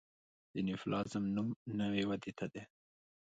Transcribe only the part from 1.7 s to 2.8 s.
نوي ودې ته دی.